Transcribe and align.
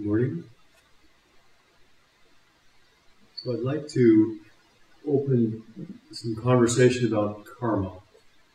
Morning. 0.00 0.44
So 3.34 3.52
I'd 3.52 3.64
like 3.64 3.88
to 3.88 4.38
open 5.04 5.64
some 6.12 6.36
conversation 6.36 7.08
about 7.08 7.44
karma. 7.58 7.94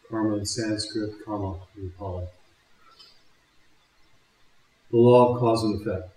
Karma 0.09 0.37
in 0.37 0.45
Sanskrit, 0.45 1.11
kamma 1.25 1.59
in 1.75 1.89
Pali. 1.99 2.27
The 4.89 4.97
law 4.97 5.33
of 5.33 5.39
cause 5.41 5.63
and 5.63 5.81
effect. 5.81 6.15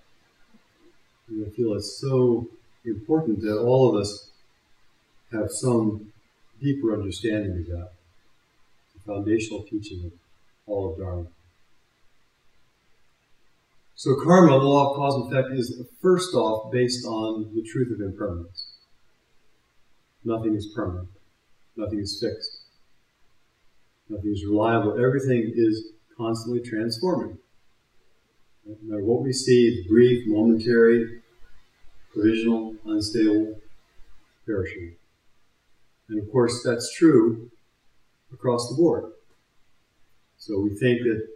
And 1.29 1.45
I 1.45 1.51
feel 1.51 1.75
it's 1.75 2.01
so 2.01 2.47
important 2.85 3.41
that 3.41 3.59
all 3.59 3.91
of 3.91 4.01
us 4.01 4.31
have 5.33 5.51
some 5.51 6.13
deeper 6.63 6.93
understanding 6.93 7.59
of 7.59 7.67
that. 7.67 7.91
The 8.95 9.13
foundational 9.13 9.65
teaching 9.65 10.05
of 10.05 10.13
all 10.69 10.93
of 10.93 10.99
Dharma. 11.01 11.27
So 13.99 14.15
karma, 14.23 14.59
the 14.59 14.65
law 14.65 14.91
of 14.91 14.97
cause 14.97 15.15
and 15.15 15.33
effect, 15.33 15.59
is 15.59 15.83
first 16.03 16.35
off 16.35 16.71
based 16.71 17.07
on 17.07 17.51
the 17.55 17.63
truth 17.63 17.91
of 17.91 18.03
impermanence. 18.03 18.75
Nothing 20.23 20.55
is 20.55 20.71
permanent. 20.77 21.09
Nothing 21.77 22.01
is 22.01 22.19
fixed. 22.21 22.67
Nothing 24.11 24.33
is 24.33 24.45
reliable. 24.45 25.03
Everything 25.03 25.51
is 25.55 25.93
constantly 26.15 26.61
transforming. 26.61 27.39
No 28.67 28.77
matter 28.83 29.05
what 29.05 29.23
we 29.23 29.33
see, 29.33 29.87
brief, 29.89 30.25
momentary, 30.27 31.23
provisional, 32.13 32.75
unstable, 32.85 33.59
perishing. 34.45 34.95
And 36.11 36.23
of 36.23 36.31
course, 36.31 36.63
that's 36.63 36.95
true 36.95 37.51
across 38.31 38.69
the 38.69 38.75
board. 38.75 39.13
So 40.37 40.61
we 40.61 40.77
think 40.77 41.01
that 41.03 41.27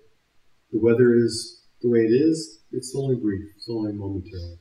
the 0.72 0.78
weather 0.78 1.14
is 1.14 1.59
the 1.82 1.88
way 1.88 2.00
it 2.00 2.12
is, 2.12 2.60
it's 2.72 2.94
only 2.94 3.16
brief, 3.16 3.50
it's 3.56 3.68
only 3.68 3.92
momentary. 3.92 4.58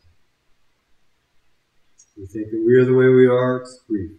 We 2.18 2.26
think 2.26 2.52
that 2.52 2.64
we 2.66 2.76
are 2.76 2.86
the 2.86 2.94
way 2.94 3.08
we 3.08 3.28
are, 3.28 3.62
it's 3.62 3.80
brief. 3.88 4.12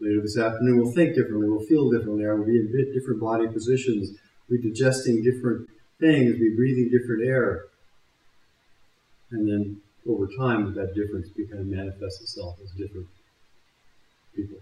Later 0.00 0.20
this 0.22 0.38
afternoon, 0.38 0.78
we'll 0.78 0.92
think 0.92 1.14
differently, 1.14 1.48
we'll 1.48 1.66
feel 1.66 1.90
differently, 1.90 2.24
we'll 2.24 2.44
be 2.44 2.56
in 2.56 2.92
different 2.94 3.20
body 3.20 3.48
positions, 3.48 4.16
we'll 4.48 4.62
be 4.62 4.68
digesting 4.68 5.22
different 5.22 5.68
things, 5.98 6.30
we'll 6.30 6.50
be 6.50 6.56
breathing 6.56 6.88
different 6.90 7.26
air. 7.26 7.64
And 9.30 9.48
then 9.48 9.80
over 10.08 10.26
time, 10.38 10.72
that 10.74 10.94
difference 10.94 11.28
of 11.52 11.66
manifests 11.66 12.22
itself 12.22 12.56
as 12.62 12.70
different 12.70 13.08
people. 14.34 14.58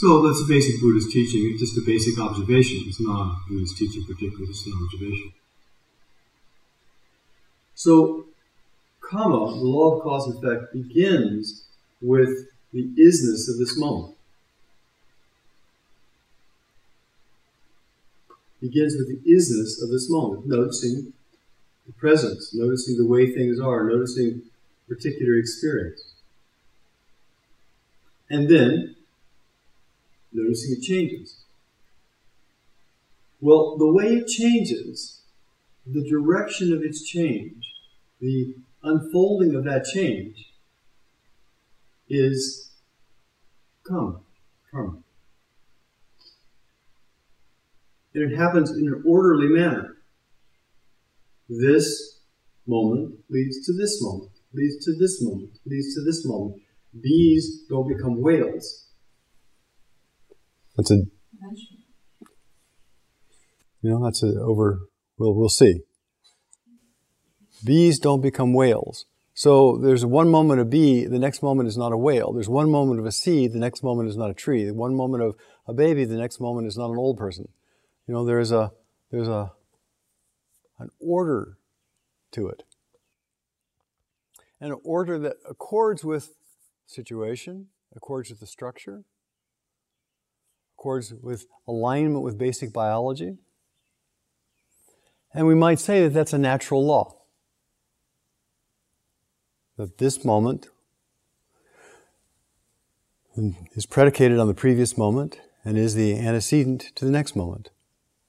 So 0.00 0.26
that's 0.26 0.40
a 0.40 0.48
basic 0.48 0.80
Buddhist 0.80 1.10
teaching. 1.10 1.50
It's 1.52 1.60
just 1.60 1.76
a 1.76 1.82
basic 1.84 2.18
observation. 2.18 2.84
It's 2.86 3.02
not 3.02 3.20
a 3.20 3.36
Buddhist 3.50 3.76
teaching 3.76 4.02
particularly, 4.06 4.46
it's 4.48 4.66
an 4.66 4.72
observation. 4.82 5.34
So, 7.74 8.24
karma, 9.02 9.50
the 9.58 9.62
law 9.62 9.96
of 9.96 10.02
cause 10.02 10.26
and 10.26 10.42
effect, 10.42 10.72
begins 10.72 11.66
with 12.00 12.48
the 12.72 12.88
isness 12.98 13.46
of 13.50 13.58
this 13.58 13.76
moment. 13.76 14.14
Begins 18.62 18.96
with 18.96 19.08
the 19.08 19.30
isness 19.30 19.82
of 19.82 19.90
this 19.90 20.08
moment, 20.08 20.46
noticing 20.46 21.12
the 21.86 21.92
presence, 21.92 22.54
noticing 22.54 22.96
the 22.96 23.06
way 23.06 23.34
things 23.34 23.60
are, 23.60 23.84
noticing 23.84 24.44
particular 24.88 25.36
experience. 25.36 26.14
And 28.30 28.48
then 28.48 28.96
noticing 30.32 30.76
it 30.76 30.82
changes. 30.82 31.44
Well, 33.40 33.76
the 33.78 33.90
way 33.90 34.16
it 34.16 34.26
changes, 34.26 35.22
the 35.86 36.06
direction 36.08 36.72
of 36.72 36.82
its 36.82 37.02
change, 37.02 37.64
the 38.20 38.54
unfolding 38.82 39.54
of 39.54 39.64
that 39.64 39.84
change 39.84 40.52
is 42.08 42.70
come, 43.86 44.20
come. 44.70 45.04
And 48.14 48.30
it 48.30 48.36
happens 48.36 48.70
in 48.70 48.88
an 48.88 49.02
orderly 49.06 49.48
manner. 49.48 49.96
This 51.48 52.18
moment 52.66 53.14
leads 53.28 53.64
to 53.66 53.72
this 53.72 54.02
moment, 54.02 54.30
leads 54.52 54.84
to 54.84 54.94
this 54.98 55.22
moment, 55.22 55.52
leads 55.64 55.94
to 55.94 56.02
this 56.04 56.26
moment. 56.26 56.60
Bees 57.00 57.64
don't 57.68 57.88
become 57.88 58.20
whales. 58.20 58.86
That's 60.80 60.92
a. 60.92 61.02
You 63.82 63.90
know, 63.90 64.02
that's 64.02 64.22
a 64.22 64.40
over. 64.40 64.80
We'll 65.18 65.34
we'll 65.34 65.50
see. 65.50 65.82
Bees 67.62 67.98
don't 67.98 68.22
become 68.22 68.54
whales. 68.54 69.04
So 69.34 69.76
there's 69.76 70.06
one 70.06 70.30
moment 70.30 70.60
a 70.60 70.64
bee, 70.64 71.04
the 71.04 71.18
next 71.18 71.42
moment 71.42 71.68
is 71.68 71.76
not 71.76 71.92
a 71.92 71.98
whale. 71.98 72.32
There's 72.32 72.48
one 72.48 72.70
moment 72.70 72.98
of 72.98 73.04
a 73.04 73.12
seed, 73.12 73.52
the 73.52 73.58
next 73.58 73.82
moment 73.82 74.08
is 74.08 74.16
not 74.16 74.30
a 74.30 74.34
tree. 74.34 74.64
The 74.64 74.72
One 74.72 74.94
moment 74.94 75.22
of 75.22 75.36
a 75.66 75.74
baby, 75.74 76.06
the 76.06 76.16
next 76.16 76.40
moment 76.40 76.66
is 76.66 76.78
not 76.78 76.90
an 76.90 76.96
old 76.96 77.18
person. 77.18 77.48
You 78.06 78.14
know, 78.14 78.24
there's 78.24 78.50
a 78.50 78.72
there's 79.10 79.28
a 79.28 79.52
an 80.78 80.88
order 80.98 81.58
to 82.32 82.48
it. 82.48 82.62
And 84.62 84.72
an 84.72 84.78
order 84.82 85.18
that 85.18 85.36
accords 85.46 86.04
with 86.04 86.32
situation, 86.86 87.66
accords 87.94 88.30
with 88.30 88.40
the 88.40 88.46
structure, 88.46 89.04
accords 90.80 91.12
with 91.12 91.46
alignment 91.68 92.24
with 92.24 92.38
basic 92.38 92.72
biology. 92.72 93.36
And 95.34 95.46
we 95.46 95.54
might 95.54 95.78
say 95.78 96.02
that 96.02 96.14
that's 96.14 96.32
a 96.32 96.38
natural 96.38 96.84
law. 96.84 97.16
That 99.76 99.98
this 99.98 100.24
moment 100.24 100.68
is 103.74 103.86
predicated 103.86 104.38
on 104.38 104.48
the 104.48 104.54
previous 104.54 104.96
moment 104.96 105.38
and 105.64 105.76
is 105.76 105.94
the 105.94 106.18
antecedent 106.18 106.92
to 106.96 107.04
the 107.04 107.10
next 107.10 107.36
moment. 107.36 107.70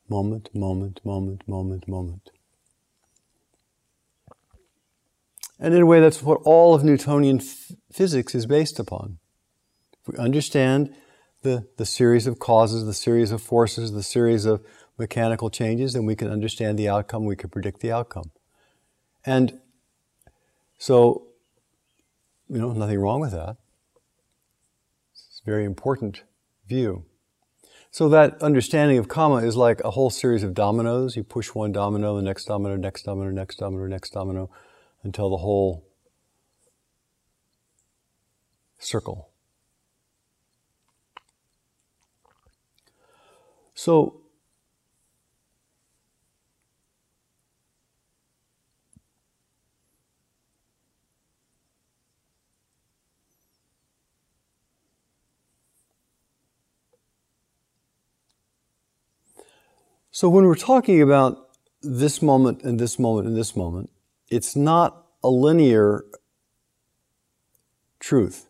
Moment, 0.09 0.53
moment, 0.53 0.99
moment, 1.05 1.47
moment, 1.47 1.87
moment. 1.87 2.31
And 5.57 5.73
in 5.73 5.81
a 5.81 5.85
way, 5.85 6.01
that's 6.01 6.21
what 6.21 6.41
all 6.43 6.75
of 6.75 6.83
Newtonian 6.83 7.39
f- 7.39 7.71
physics 7.91 8.35
is 8.35 8.45
based 8.45 8.77
upon. 8.77 9.19
If 10.01 10.13
we 10.13 10.17
understand 10.17 10.93
the, 11.41 11.67
the 11.77 11.85
series 11.85 12.27
of 12.27 12.39
causes, 12.39 12.85
the 12.85 12.93
series 12.93 13.31
of 13.31 13.41
forces, 13.41 13.91
the 13.91 14.03
series 14.03 14.45
of 14.45 14.63
mechanical 14.97 15.49
changes, 15.49 15.93
then 15.93 16.05
we 16.05 16.15
can 16.15 16.29
understand 16.29 16.77
the 16.77 16.87
outcome, 16.87 17.25
we 17.25 17.35
can 17.35 17.49
predict 17.49 17.81
the 17.81 17.91
outcome. 17.91 18.31
And 19.25 19.59
so, 20.77 21.27
you 22.47 22.59
know, 22.59 22.73
nothing 22.73 22.99
wrong 22.99 23.19
with 23.19 23.31
that. 23.31 23.57
It's 25.13 25.41
a 25.43 25.49
very 25.49 25.65
important 25.65 26.23
view. 26.67 27.05
So 27.89 28.07
that 28.09 28.41
understanding 28.41 28.97
of 28.97 29.07
karma 29.07 29.37
is 29.37 29.57
like 29.57 29.81
a 29.83 29.91
whole 29.91 30.09
series 30.09 30.43
of 30.43 30.53
dominoes. 30.53 31.17
You 31.17 31.23
push 31.23 31.49
one 31.49 31.71
domino, 31.71 32.15
the 32.15 32.21
next 32.21 32.45
domino, 32.45 32.77
next 32.77 33.03
domino, 33.03 33.31
next 33.31 33.57
domino, 33.57 33.85
next 33.87 34.11
domino, 34.11 34.49
until 35.03 35.29
the 35.29 35.37
whole 35.37 35.85
circle 38.77 39.30
So, 43.83 44.17
So, 60.11 60.29
when 60.29 60.43
we're 60.45 60.53
talking 60.53 61.01
about 61.01 61.49
this 61.81 62.21
moment 62.21 62.61
and 62.61 62.79
this 62.79 62.99
moment 62.99 63.27
and 63.27 63.35
this 63.35 63.55
moment, 63.55 63.89
it's 64.29 64.55
not 64.55 65.07
a 65.23 65.29
linear 65.29 66.03
truth. 67.99 68.45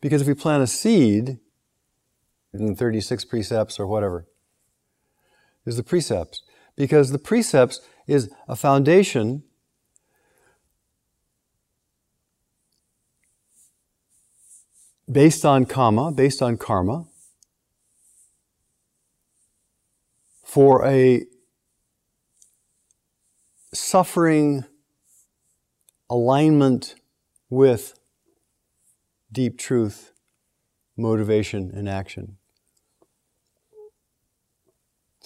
Because 0.00 0.20
if 0.20 0.28
we 0.28 0.34
plant 0.34 0.62
a 0.62 0.68
seed 0.68 1.40
in 2.52 2.76
36 2.76 3.24
precepts 3.24 3.80
or 3.80 3.88
whatever, 3.88 4.26
is 5.66 5.76
the 5.76 5.82
precepts. 5.82 6.42
Because 6.76 7.10
the 7.10 7.18
precepts 7.18 7.80
is 8.06 8.30
a 8.48 8.56
foundation 8.56 9.42
based 15.10 15.44
on 15.44 15.64
karma, 15.64 16.12
based 16.12 16.42
on 16.42 16.56
karma, 16.56 17.06
for 20.44 20.84
a 20.86 21.24
suffering 23.72 24.64
alignment 26.08 26.94
with 27.50 27.98
deep 29.30 29.58
truth, 29.58 30.12
motivation, 30.96 31.70
and 31.74 31.88
action. 31.88 32.38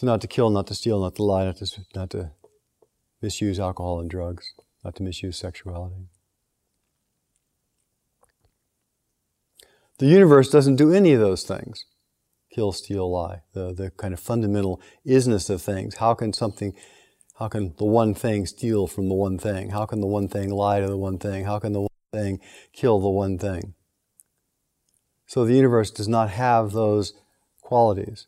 So 0.01 0.07
not 0.07 0.23
to 0.23 0.29
kill, 0.29 0.49
not 0.49 0.67
to 0.69 0.75
steal, 0.75 0.99
not 0.99 1.17
to 1.17 1.23
lie, 1.23 1.45
not 1.45 1.57
to, 1.57 1.81
not 1.95 2.09
to 2.09 2.31
misuse 3.21 3.61
alcohol 3.61 4.01
and 4.01 4.09
drugs, 4.09 4.55
not 4.83 4.95
to 4.97 5.03
misuse 5.03 5.37
sexuality. 5.37 6.07
The 9.99 10.07
universe 10.07 10.49
doesn't 10.49 10.77
do 10.77 10.91
any 10.91 11.13
of 11.13 11.21
those 11.21 11.43
things 11.43 11.85
kill, 12.51 12.73
steal, 12.73 13.13
lie. 13.13 13.43
The, 13.53 13.75
the 13.75 13.91
kind 13.91 14.15
of 14.15 14.21
fundamental 14.21 14.81
isness 15.07 15.51
of 15.51 15.61
things. 15.61 15.97
How 15.97 16.15
can 16.15 16.33
something, 16.33 16.73
how 17.39 17.49
can 17.49 17.75
the 17.77 17.85
one 17.85 18.15
thing 18.15 18.47
steal 18.47 18.87
from 18.87 19.11
the 19.11 19.15
one 19.15 19.37
thing? 19.37 19.69
How 19.69 19.85
can 19.85 20.01
the 20.01 20.07
one 20.07 20.29
thing 20.29 20.49
lie 20.49 20.81
to 20.81 20.87
the 20.87 20.97
one 20.97 21.19
thing? 21.19 21.45
How 21.45 21.59
can 21.59 21.75
the 21.75 21.83
one 21.83 21.91
thing 22.11 22.41
kill 22.73 23.01
the 23.01 23.11
one 23.11 23.37
thing? 23.37 23.75
So 25.27 25.45
the 25.45 25.55
universe 25.55 25.91
does 25.91 26.09
not 26.09 26.31
have 26.31 26.73
those 26.73 27.13
qualities. 27.61 28.27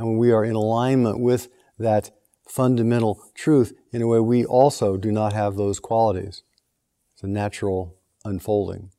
And 0.00 0.08
when 0.08 0.16
we 0.16 0.32
are 0.32 0.42
in 0.42 0.54
alignment 0.54 1.20
with 1.20 1.48
that 1.78 2.10
fundamental 2.48 3.22
truth, 3.34 3.74
in 3.92 4.00
a 4.00 4.06
way, 4.06 4.18
we 4.18 4.46
also 4.46 4.96
do 4.96 5.12
not 5.12 5.34
have 5.34 5.56
those 5.56 5.78
qualities. 5.78 6.42
It's 7.12 7.22
a 7.22 7.26
natural 7.26 7.98
unfolding. 8.24 8.92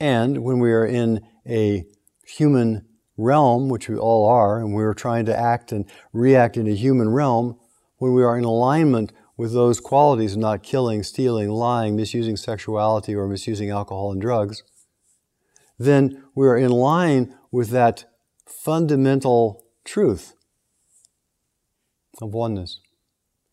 And 0.00 0.42
when 0.42 0.58
we 0.58 0.72
are 0.72 0.86
in 0.86 1.20
a 1.46 1.84
human 2.26 2.86
realm, 3.18 3.68
which 3.68 3.90
we 3.90 3.96
all 3.98 4.26
are, 4.26 4.58
and 4.58 4.74
we 4.74 4.82
are 4.84 4.94
trying 4.94 5.26
to 5.26 5.38
act 5.38 5.70
and 5.70 5.84
react 6.14 6.56
in 6.56 6.66
a 6.66 6.74
human 6.74 7.10
realm, 7.10 7.58
when 7.98 8.14
we 8.14 8.22
are 8.24 8.38
in 8.38 8.44
alignment 8.44 9.12
with 9.36 9.52
those 9.52 9.80
qualities 9.80 10.32
of 10.32 10.38
not 10.38 10.62
killing, 10.62 11.02
stealing, 11.02 11.50
lying, 11.50 11.94
misusing 11.94 12.38
sexuality, 12.38 13.14
or 13.14 13.28
misusing 13.28 13.68
alcohol 13.68 14.12
and 14.12 14.22
drugs, 14.22 14.62
then 15.78 16.24
we 16.34 16.46
are 16.46 16.56
in 16.56 16.70
line 16.70 17.36
with 17.50 17.68
that 17.68 18.06
fundamental 18.60 19.64
truth 19.84 20.34
of 22.20 22.32
oneness, 22.34 22.80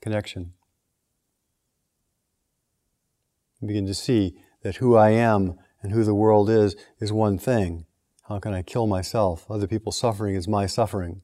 connection. 0.01 0.53
We 3.61 3.69
begin 3.69 3.87
to 3.87 3.93
see 3.93 4.35
that 4.61 4.77
who 4.77 4.95
I 4.95 5.11
am 5.11 5.57
and 5.81 5.91
who 5.91 6.03
the 6.03 6.13
world 6.13 6.49
is 6.49 6.75
is 6.99 7.11
one 7.11 7.37
thing. 7.37 7.85
How 8.27 8.39
can 8.39 8.53
I 8.53 8.61
kill 8.61 8.85
myself? 8.85 9.49
Other 9.49 9.67
people's 9.67 9.97
suffering 9.97 10.35
is 10.35 10.47
my 10.47 10.65
suffering. 10.65 11.21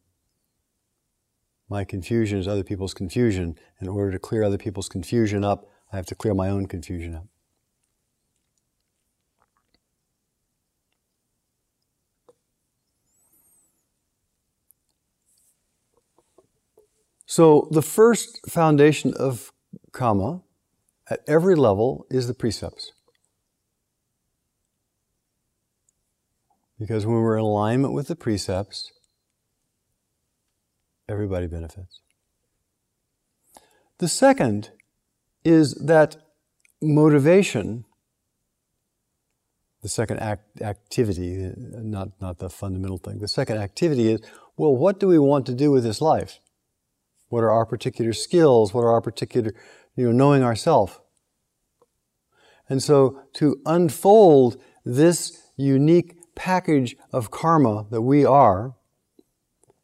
My 1.69 1.83
confusion 1.83 2.39
is 2.39 2.47
other 2.47 2.63
people's 2.63 2.93
confusion. 2.93 3.57
In 3.79 3.87
order 3.87 4.11
to 4.11 4.19
clear 4.19 4.43
other 4.43 4.57
people's 4.57 4.89
confusion 4.89 5.43
up, 5.43 5.67
I 5.91 5.97
have 5.97 6.05
to 6.07 6.15
clear 6.15 6.33
my 6.33 6.49
own 6.49 6.67
confusion 6.67 7.15
up. 7.15 7.27
So, 17.37 17.67
the 17.69 17.81
first 17.81 18.49
foundation 18.49 19.13
of 19.13 19.51
karma 19.91 20.41
at 21.09 21.19
every 21.27 21.55
level 21.55 22.07
is 22.09 22.27
the 22.27 22.33
precepts. 22.33 22.93
Because 26.79 27.05
when 27.05 27.17
we're 27.17 27.35
in 27.35 27.43
alignment 27.43 27.93
with 27.93 28.07
the 28.07 28.15
precepts, 28.15 28.93
everybody 31.09 31.47
benefits. 31.47 31.99
The 33.97 34.07
second 34.07 34.69
is 35.43 35.73
that 35.73 36.15
motivation, 36.81 37.83
the 39.81 39.89
second 39.89 40.19
act, 40.21 40.61
activity, 40.61 41.51
not, 41.57 42.11
not 42.21 42.37
the 42.37 42.49
fundamental 42.49 42.97
thing, 42.97 43.19
the 43.19 43.27
second 43.27 43.57
activity 43.57 44.13
is 44.13 44.21
well, 44.55 44.73
what 44.73 45.01
do 45.01 45.09
we 45.09 45.19
want 45.19 45.45
to 45.47 45.53
do 45.53 45.69
with 45.69 45.83
this 45.83 45.99
life? 45.99 46.39
What 47.29 47.43
are 47.43 47.51
our 47.51 47.65
particular 47.65 48.13
skills? 48.13 48.73
What 48.73 48.81
are 48.81 48.91
our 48.91 49.01
particular, 49.01 49.53
you 49.95 50.05
know, 50.05 50.11
knowing 50.11 50.43
ourself? 50.43 51.01
And 52.69 52.81
so 52.81 53.21
to 53.33 53.61
unfold 53.65 54.61
this 54.83 55.41
unique 55.55 56.17
package 56.35 56.95
of 57.11 57.31
karma 57.31 57.85
that 57.91 58.01
we 58.01 58.25
are, 58.25 58.75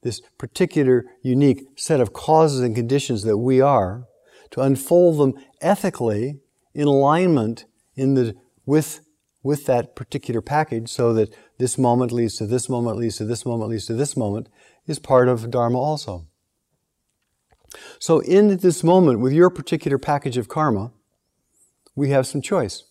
this 0.04 0.22
particular 0.38 1.06
unique 1.22 1.68
set 1.76 2.02
of 2.02 2.14
causes 2.14 2.62
and 2.62 2.76
conditions 2.76 3.24
that 3.24 3.38
we 3.38 3.62
are, 3.62 4.06
to 4.52 4.62
unfold 4.62 5.20
them 5.20 5.42
ethically 5.62 6.40
in 6.74 6.88
alignment 6.88 7.66
in 7.96 8.16
the, 8.16 8.36
with, 8.66 9.02
with 9.44 9.66
that 9.66 9.96
particular 9.96 10.42
package 10.42 10.90
so 10.90 11.14
that 11.14 11.34
this 11.58 11.78
moment 11.78 12.12
leads 12.12 12.36
to 12.38 12.46
this 12.46 12.68
moment, 12.68 12.98
leads 12.98 13.18
to 13.18 13.26
this 13.26 13.46
moment, 13.46 13.70
leads 13.70 13.86
to 13.86 13.94
this 13.94 14.18
moment, 14.18 14.50
is 14.88 15.00
part 15.00 15.28
of 15.28 15.52
Dharma 15.52 15.80
also. 15.80 16.28
So, 18.00 18.20
in 18.20 18.58
this 18.58 18.84
moment, 18.84 19.20
with 19.20 19.34
your 19.34 19.50
particular 19.50 19.98
package 19.98 20.38
of 20.38 20.48
karma, 20.48 20.92
we 21.96 22.10
have 22.10 22.28
some 22.28 22.42
choice. 22.42 22.84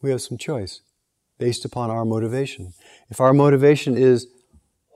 We 0.00 0.10
have 0.10 0.22
some 0.22 0.38
choice 0.38 0.82
based 1.38 1.64
upon 1.64 1.90
our 1.90 2.04
motivation. 2.04 2.74
If 3.10 3.20
our 3.20 3.32
motivation 3.32 3.96
is 3.96 4.26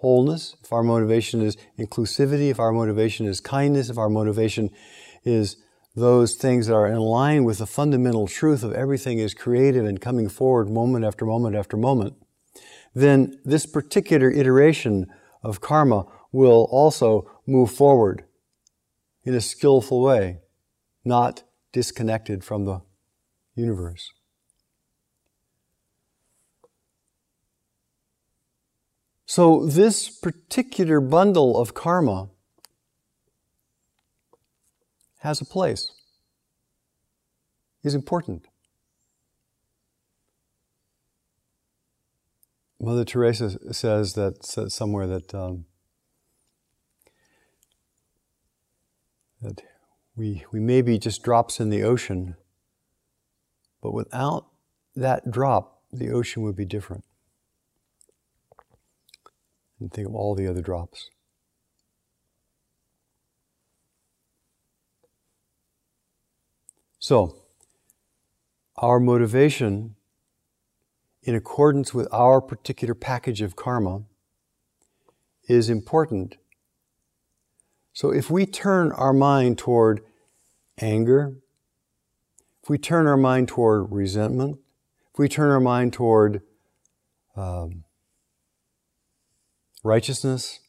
wholeness, 0.01 0.55
if 0.63 0.73
our 0.73 0.83
motivation 0.83 1.43
is 1.43 1.57
inclusivity, 1.79 2.51
if 2.51 2.61
our 2.61 2.73
motivation 2.73 3.27
is 3.27 3.41
kindness, 3.41 3.91
if 3.91 3.99
our 3.99 4.09
motivation 4.09 4.71
is 5.25 5.57
those 5.97 6.35
things 6.35 6.69
that 6.69 6.75
are 6.75 6.87
in 6.87 6.99
line 6.99 7.45
with 7.45 7.59
the 7.59 7.67
fundamental 7.67 8.29
truth 8.29 8.63
of 8.63 8.73
everything 8.73 9.19
is 9.19 9.35
creative 9.35 9.85
and 9.85 10.01
coming 10.01 10.29
forward 10.29 10.71
moment 10.71 11.05
after 11.05 11.25
moment 11.25 11.57
after 11.57 11.77
moment, 11.77 12.15
then 12.95 13.39
this 13.45 13.67
particular 13.67 14.31
iteration 14.31 15.07
of 15.43 15.61
karma 15.61 16.07
will 16.33 16.69
also 16.71 17.31
move 17.47 17.71
forward 17.71 18.25
in 19.25 19.35
a 19.35 19.41
skillful 19.41 20.03
way, 20.03 20.39
not 21.05 21.43
disconnected 21.73 22.45
from 22.45 22.65
the 22.65 22.81
universe. 23.55 24.13
So, 29.27 29.67
this 29.67 30.09
particular 30.09 31.01
bundle 31.01 31.61
of 31.61 31.75
karma 31.75 32.31
has 35.19 35.43
a 35.43 35.45
place, 35.45 35.93
is 37.83 37.95
important. 37.95 38.47
Mother 42.81 43.05
Teresa 43.05 43.75
says 43.75 44.15
that 44.15 44.45
somewhere 44.45 45.07
that 45.09 45.35
um, 45.35 45.67
that 49.43 49.63
we 50.17 50.45
we 50.53 50.61
may 50.61 50.83
be 50.83 50.99
just 50.99 51.23
drops 51.23 51.61
in 51.61 51.71
the 51.71 51.83
ocean, 51.83 52.37
but 53.83 53.93
without 53.93 54.47
that 54.97 55.31
drop, 55.31 55.83
the 55.93 56.11
ocean 56.11 56.43
would 56.43 56.57
be 56.57 56.65
different 56.65 57.05
and 59.81 59.93
think 59.93 60.09
of 60.09 60.15
all 60.15 60.35
the 60.35 60.47
other 60.47 60.63
drops. 60.63 61.11
So, 66.99 67.37
our 68.77 69.01
motivation, 69.01 69.95
in 71.23 71.35
accordance 71.35 71.95
with 71.95 72.09
our 72.13 72.41
particular 72.41 72.95
package 72.95 73.41
of 73.41 73.57
karma, 73.57 74.03
is 75.45 75.71
important. 75.71 76.37
So, 77.99 78.13
if 78.13 78.31
we 78.31 78.47
turn 78.47 78.93
our 78.93 79.13
mind 79.13 79.59
toward 79.59 80.03
anger, 80.81 81.35
if 82.63 82.71
we 82.71 82.79
turn 82.79 83.09
our 83.09 83.17
mind 83.17 83.49
toward 83.49 83.91
resentment, 83.91 84.61
if 85.13 85.19
we 85.19 85.29
turn 85.29 85.51
our 85.51 85.59
mind 85.59 85.95
toward 85.95 86.43
um, 87.35 87.83
righteousness 89.83 90.61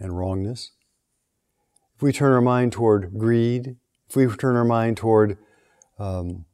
and 0.00 0.18
wrongness, 0.18 0.72
if 1.94 2.02
we 2.02 2.10
turn 2.10 2.32
our 2.32 2.40
mind 2.40 2.72
toward 2.72 3.16
greed, 3.16 3.76
if 4.08 4.16
we 4.16 4.26
turn 4.26 4.56
our 4.56 4.64
mind 4.64 4.96
toward 4.96 5.38
um, 6.00 6.46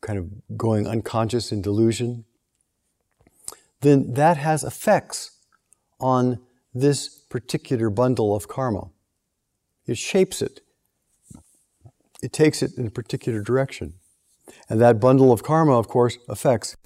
kind 0.00 0.18
of 0.18 0.56
going 0.56 0.88
unconscious 0.88 1.52
in 1.52 1.62
delusion, 1.62 2.24
then 3.80 4.14
that 4.14 4.38
has 4.38 4.64
effects 4.64 5.38
on 6.00 6.40
this 6.74 7.19
particular 7.30 7.88
bundle 7.88 8.36
of 8.36 8.48
karma. 8.48 8.90
It 9.86 9.96
shapes 9.96 10.42
it. 10.42 10.60
It 12.22 12.34
takes 12.34 12.62
it 12.62 12.76
in 12.76 12.86
a 12.86 12.90
particular 12.90 13.40
direction. 13.40 13.94
And 14.68 14.80
that 14.80 15.00
bundle 15.00 15.32
of 15.32 15.42
karma, 15.42 15.78
of 15.78 15.88
course, 15.88 16.18
affects 16.28 16.76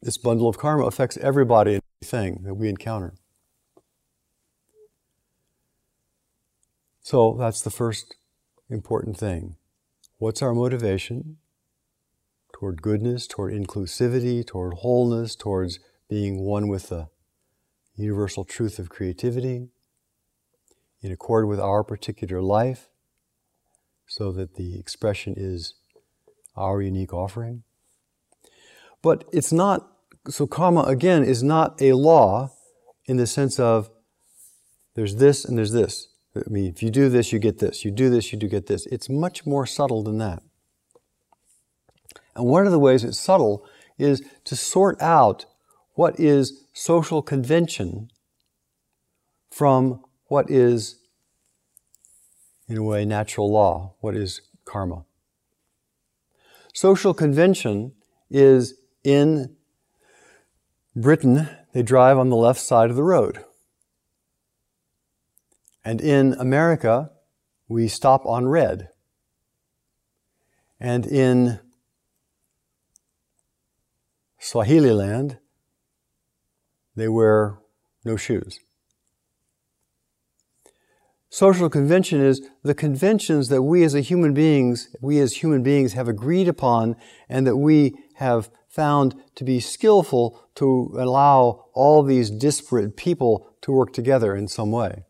this 0.00 0.16
bundle 0.16 0.48
of 0.48 0.58
karma 0.58 0.84
affects 0.84 1.16
everybody 1.16 1.74
and 1.74 1.82
everything 2.00 2.42
that 2.44 2.54
we 2.54 2.68
encounter. 2.68 3.14
So 7.02 7.36
that's 7.38 7.62
the 7.62 7.70
first 7.70 8.14
important 8.70 9.16
thing. 9.16 9.56
What's 10.18 10.42
our 10.42 10.54
motivation? 10.54 11.38
Toward 12.52 12.82
goodness, 12.82 13.26
toward 13.26 13.52
inclusivity, 13.52 14.46
toward 14.46 14.74
wholeness, 14.74 15.34
towards 15.34 15.80
being 16.08 16.44
one 16.44 16.68
with 16.68 16.90
the 16.90 17.08
universal 18.02 18.44
truth 18.44 18.78
of 18.78 18.88
creativity 18.88 19.68
in 21.00 21.12
accord 21.12 21.46
with 21.46 21.60
our 21.60 21.84
particular 21.84 22.40
life 22.40 22.88
so 24.06 24.32
that 24.32 24.54
the 24.54 24.78
expression 24.78 25.34
is 25.36 25.74
our 26.56 26.80
unique 26.82 27.12
offering. 27.12 27.62
But 29.02 29.24
it's 29.32 29.52
not, 29.52 29.90
so 30.28 30.46
karma 30.46 30.82
again 30.82 31.22
is 31.22 31.42
not 31.42 31.80
a 31.80 31.92
law 31.92 32.50
in 33.06 33.16
the 33.16 33.26
sense 33.26 33.60
of 33.60 33.90
there's 34.94 35.16
this 35.16 35.44
and 35.44 35.56
there's 35.56 35.72
this. 35.72 36.08
I 36.36 36.48
mean, 36.48 36.66
if 36.66 36.82
you 36.82 36.90
do 36.90 37.08
this, 37.08 37.32
you 37.32 37.38
get 37.38 37.58
this. 37.58 37.84
You 37.84 37.90
do 37.90 38.10
this, 38.10 38.32
you 38.32 38.38
do 38.38 38.48
get 38.48 38.66
this. 38.66 38.86
It's 38.86 39.08
much 39.08 39.46
more 39.46 39.66
subtle 39.66 40.02
than 40.02 40.18
that. 40.18 40.42
And 42.34 42.46
one 42.46 42.66
of 42.66 42.72
the 42.72 42.78
ways 42.78 43.04
it's 43.04 43.18
subtle 43.18 43.64
is 43.98 44.22
to 44.44 44.56
sort 44.56 45.00
out 45.02 45.46
what 45.94 46.18
is 46.18 46.64
social 46.78 47.22
convention 47.22 48.08
from 49.50 50.00
what 50.26 50.48
is, 50.48 51.00
in 52.68 52.76
a 52.76 52.82
way, 52.84 53.04
natural 53.04 53.50
law, 53.50 53.94
what 53.98 54.14
is 54.14 54.42
karma. 54.64 55.04
Social 56.72 57.12
convention 57.12 57.94
is 58.30 58.74
in 59.02 59.56
Britain, 60.94 61.48
they 61.72 61.82
drive 61.82 62.16
on 62.16 62.30
the 62.30 62.36
left 62.36 62.60
side 62.60 62.90
of 62.90 62.96
the 62.96 63.02
road. 63.02 63.44
And 65.84 66.00
in 66.00 66.34
America, 66.34 67.10
we 67.66 67.88
stop 67.88 68.24
on 68.24 68.46
red. 68.46 68.90
And 70.78 71.04
in 71.06 71.58
Swahili 74.38 74.92
land, 74.92 75.38
they 77.00 77.08
wear 77.08 77.58
no 78.04 78.16
shoes. 78.16 78.60
Social 81.30 81.68
convention 81.68 82.22
is 82.22 82.48
the 82.62 82.74
conventions 82.74 83.48
that 83.48 83.62
we 83.62 83.84
as 83.84 83.94
a 83.94 84.00
human 84.00 84.32
beings, 84.32 84.94
we 85.02 85.18
as 85.18 85.34
human 85.34 85.62
beings 85.62 85.92
have 85.92 86.08
agreed 86.08 86.48
upon 86.48 86.96
and 87.28 87.46
that 87.46 87.56
we 87.56 87.94
have 88.14 88.50
found 88.66 89.14
to 89.34 89.44
be 89.44 89.60
skillful 89.60 90.42
to 90.54 90.94
allow 90.98 91.66
all 91.74 92.02
these 92.02 92.30
disparate 92.30 92.96
people 92.96 93.50
to 93.60 93.72
work 93.72 93.92
together 93.92 94.34
in 94.34 94.48
some 94.48 94.70
way. 94.70 95.04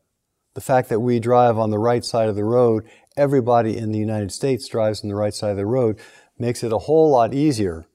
The 0.54 0.60
fact 0.60 0.88
that 0.88 1.00
we 1.00 1.20
drive 1.20 1.56
on 1.56 1.70
the 1.70 1.78
right 1.78 2.04
side 2.04 2.28
of 2.28 2.34
the 2.34 2.44
road, 2.44 2.84
everybody 3.16 3.76
in 3.76 3.92
the 3.92 3.98
United 3.98 4.32
States 4.32 4.68
drives 4.68 5.02
on 5.02 5.08
the 5.08 5.14
right 5.14 5.34
side 5.34 5.52
of 5.52 5.56
the 5.56 5.66
road, 5.66 6.00
makes 6.36 6.64
it 6.64 6.72
a 6.72 6.78
whole 6.78 7.10
lot 7.10 7.32
easier. 7.32 7.86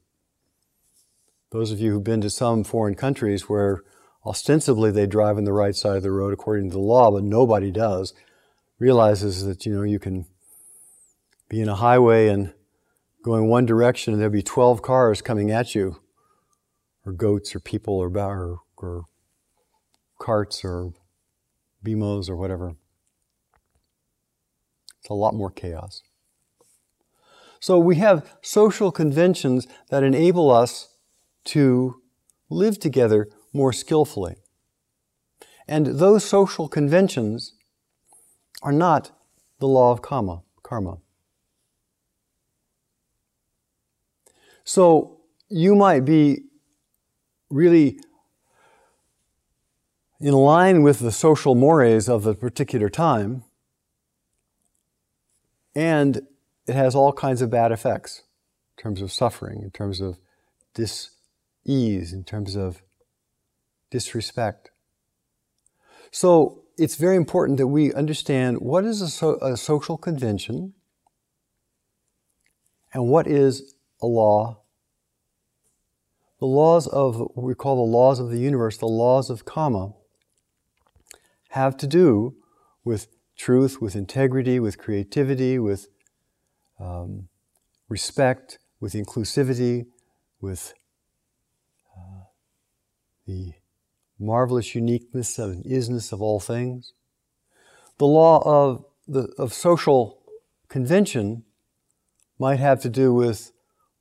Those 1.54 1.72
of 1.72 1.80
you 1.80 1.92
who've 1.92 2.04
been 2.04 2.22
to 2.22 2.32
some 2.32 2.64
foreign 2.64 2.96
countries 2.96 3.48
where 3.48 3.84
ostensibly 4.26 4.90
they 4.90 5.06
drive 5.06 5.38
on 5.38 5.44
the 5.44 5.54
right 5.54 5.76
side 5.76 5.98
of 5.98 6.02
the 6.02 6.10
road 6.10 6.34
according 6.34 6.72
to 6.72 6.74
the 6.74 6.80
law, 6.80 7.12
but 7.12 7.24
nobody 7.24 7.70
does, 7.70 8.12
realizes 8.80 9.46
that, 9.46 9.64
you 9.64 9.76
know, 9.76 9.84
you 9.84 10.00
can 10.00 10.26
be 11.50 11.62
in 11.62 11.70
a 11.70 11.76
highway 11.76 12.28
and 12.30 12.56
going 13.24 13.48
one 13.48 13.68
direction 13.68 14.14
and 14.14 14.20
there'll 14.20 14.34
be 14.34 14.42
12 14.42 14.82
cars 14.82 15.22
coming 15.22 15.52
at 15.52 15.76
you, 15.76 16.02
or 17.06 17.14
goats 17.14 17.56
or 17.56 17.60
people 17.60 18.00
or, 18.00 18.10
or, 18.10 18.62
or 18.78 19.06
carts 20.20 20.66
or 20.66 20.94
BMOs 21.86 22.32
or 22.32 22.36
whatever. 22.36 22.74
It's 25.02 25.10
a 25.12 25.14
lot 25.14 25.36
more 25.36 25.52
chaos. 25.52 26.02
So 27.60 27.78
we 27.78 27.98
have 27.98 28.28
social 28.42 28.92
conventions 28.92 29.68
that 29.92 30.02
enable 30.02 30.50
us 30.50 30.90
to 31.46 32.02
live 32.50 32.80
together 32.80 33.30
more 33.52 33.74
skillfully. 33.74 34.36
And 35.68 35.86
those 35.86 36.24
social 36.24 36.68
conventions 36.68 37.54
are 38.62 38.72
not 38.72 39.12
the 39.60 39.68
law 39.68 39.92
of 39.92 40.02
karma. 40.02 40.44
karma. 40.62 40.98
So 44.64 45.22
you 45.50 45.76
might 45.76 46.06
be 46.06 46.44
really 47.50 48.00
in 50.20 50.34
line 50.34 50.84
with 50.84 51.00
the 51.00 51.12
social 51.12 51.54
mores 51.54 52.08
of 52.08 52.24
the 52.24 52.34
particular 52.34 52.90
time, 52.90 53.44
and 55.76 56.22
it 56.66 56.76
has 56.76 56.96
all 56.96 57.12
kinds 57.12 57.42
of 57.42 57.50
bad 57.50 57.72
effects 57.72 58.24
in 58.78 58.84
terms 58.84 59.02
of 59.02 59.12
suffering, 59.12 59.62
in 59.62 59.70
terms 59.72 60.00
of 60.00 60.18
dis-ease, 61.66 62.14
in 62.14 62.24
terms 62.24 62.56
of 62.56 62.82
disrespect. 63.90 64.72
So 66.12 66.64
it's 66.78 66.96
very 66.96 67.16
important 67.16 67.58
that 67.58 67.68
we 67.68 67.94
understand 67.94 68.60
what 68.60 68.86
is 68.86 69.02
a, 69.02 69.10
so, 69.10 69.36
a 69.42 69.58
social 69.58 69.98
convention 69.98 70.74
and 72.94 73.08
what 73.08 73.28
is 73.28 73.76
a 74.02 74.08
law 74.08 74.64
the 76.44 76.48
laws 76.48 76.88
of 76.88 77.20
what 77.20 77.38
we 77.38 77.56
call 77.56 77.78
the 77.78 77.90
laws 77.90 78.20
of 78.20 78.30
the 78.30 78.38
universe, 78.38 78.76
the 78.76 78.86
laws 78.86 79.30
of 79.30 79.46
karma, 79.46 79.94
have 81.52 81.78
to 81.78 81.88
do 81.88 82.36
with 82.84 83.08
truth, 83.38 83.80
with 83.80 83.96
integrity, 83.96 84.60
with 84.60 84.78
creativity, 84.78 85.58
with 85.58 85.88
um, 86.82 87.30
respect, 87.88 88.60
with 88.82 88.92
inclusivity, 88.92 89.86
with 90.42 90.74
the 93.28 93.54
marvelous 94.20 94.76
uniqueness 94.76 95.40
and 95.40 95.66
isness 95.66 96.12
of 96.12 96.22
all 96.22 96.40
things. 96.40 96.94
The 97.98 98.06
law 98.06 98.42
of, 98.46 98.86
the, 99.08 99.34
of 99.38 99.54
social 99.54 100.20
convention 100.68 101.44
might 102.40 102.60
have 102.60 102.82
to 102.82 102.90
do 102.90 103.14
with, 103.14 103.52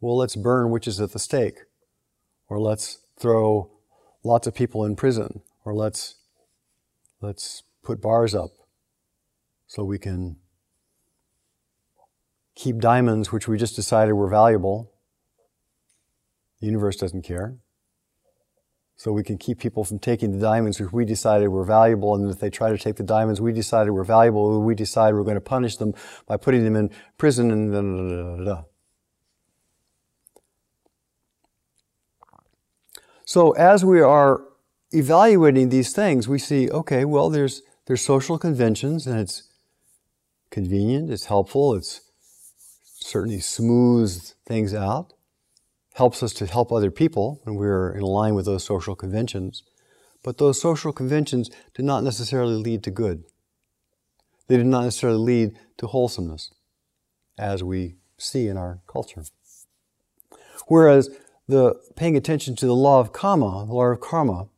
well, 0.01 0.17
let's 0.17 0.37
burn 0.37 0.71
witches 0.71 1.01
at 1.01 1.13
the 1.13 1.19
stake, 1.19 1.61
or 2.49 2.59
let's 2.61 2.99
throw 3.19 3.71
lots 4.25 4.47
of 4.47 4.55
people 4.55 4.85
in 4.85 4.97
prison, 4.97 5.43
or 5.65 5.75
let's 5.75 6.17
Let's 7.23 7.63
put 7.85 8.03
bars 8.03 8.35
up 8.35 8.51
so 9.69 9.85
we 9.85 9.97
can 9.97 10.39
keep 12.57 12.81
diamonds, 12.81 13.31
which 13.31 13.47
we 13.47 13.57
just 13.57 13.77
decided 13.77 14.15
were 14.15 14.29
valuable. 14.29 14.91
The 16.61 16.67
universe 16.67 16.97
doesn't 16.97 17.23
care. 17.23 17.59
So 19.03 19.11
we 19.11 19.25
can 19.25 19.37
keep 19.37 19.59
people 19.59 19.83
from 19.83 19.99
taking 19.99 20.31
the 20.31 20.39
diamonds 20.39 20.79
which 20.79 20.93
we 20.93 21.05
decided 21.05 21.49
were 21.49 21.65
valuable, 21.65 22.15
and 22.15 22.31
if 22.31 22.39
they 22.39 22.51
try 22.51 22.71
to 22.71 22.79
take 22.79 22.95
the 22.95 23.03
diamonds 23.03 23.41
we 23.41 23.53
decided 23.53 23.91
were 23.91 24.05
valuable, 24.05 24.63
we 24.63 24.77
decide 24.77 25.15
we're 25.15 25.25
going 25.25 25.35
to 25.35 25.41
punish 25.41 25.77
them 25.77 25.93
by 26.25 26.37
putting 26.37 26.63
them 26.63 26.77
in 26.77 26.89
prison 27.19 27.51
and 27.51 27.73
da, 27.73 27.81
da, 27.81 28.37
da, 28.37 28.45
da. 28.45 28.63
So 33.25 33.51
as 33.73 33.85
we 33.85 34.01
are 34.01 34.45
evaluating 34.93 35.71
these 35.71 35.93
things, 35.93 36.29
we 36.29 36.39
see, 36.39 36.71
okay, 36.71 37.05
well, 37.05 37.29
there's, 37.29 37.63
there's 37.87 38.03
social 38.03 38.39
conventions 38.39 39.09
and 39.09 39.19
it's 39.19 39.49
convenient, 40.51 41.11
it's 41.11 41.25
helpful, 41.25 41.75
it's 41.75 42.03
certainly 43.01 43.41
smooths 43.41 44.37
things 44.47 44.73
out, 44.73 45.13
helps 45.95 46.23
us 46.23 46.33
to 46.35 46.47
help 46.47 46.73
other 46.73 46.91
people 46.91 47.41
when 47.45 47.57
we're 47.57 47.93
in 47.93 48.03
line 48.03 48.35
with 48.35 48.47
those 48.47 48.65
social 48.65 48.95
conventions. 48.95 49.63
But 50.23 50.39
those 50.39 50.61
social 50.61 50.93
conventions 50.93 51.51
do 51.75 51.83
not 51.83 52.05
necessarily 52.05 52.55
lead 52.55 52.83
to 52.85 52.91
good. 52.91 53.25
They 54.47 54.57
do 54.57 54.65
not 54.65 54.85
necessarily 54.85 55.19
lead 55.19 55.59
to 55.79 55.87
wholesomeness, 55.87 56.53
as 57.39 57.63
we 57.63 57.97
see 58.19 58.47
in 58.47 58.57
our 58.57 58.81
culture. 58.87 59.25
Whereas 60.67 61.11
the 61.49 61.75
paying 61.97 62.17
attention 62.17 62.57
to 62.57 62.67
the 62.67 62.75
law 62.75 63.01
of 63.01 63.13
karma, 63.13 63.67
the 63.67 63.75
law 63.75 63.87
of 63.87 64.01
karma, 64.01 64.49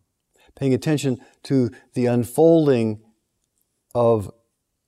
paying 0.54 0.74
attention 0.74 1.18
to 1.44 1.70
the 1.94 2.06
unfolding 2.06 3.00
of 3.94 4.30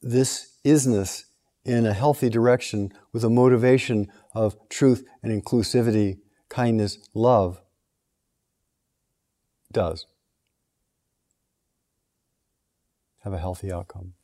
this 0.03 0.59
isness 0.65 1.25
in 1.65 1.87
a 1.87 1.93
healthy 1.93 2.29
direction 2.29 2.93
with 3.13 3.25
a 3.25 3.31
motivation 3.31 4.11
of 4.35 4.57
truth 4.69 5.05
and 5.23 5.33
inclusivity, 5.33 6.19
kindness, 6.57 6.99
love, 7.13 7.61
does 9.71 10.07
have 13.25 13.35
a 13.35 13.39
healthy 13.39 13.71
outcome. 13.71 14.15